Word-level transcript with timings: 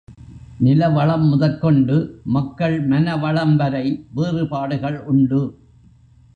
நிலவளம் 0.59 1.25
முதற்கொண்டு 1.27 1.97
மக்கள் 2.23 2.87
மனவளம் 2.87 3.55
வரை 3.55 3.85
வேறுபாடுகள் 4.15 4.99
உண்டு. 5.03 5.41